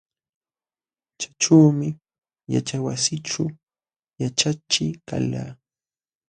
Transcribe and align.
Chaćhuumi 1.19 1.89
yaćhaywasićhu 2.53 3.43
yaćhachiq 4.21 4.95
kalqa. 5.07 5.45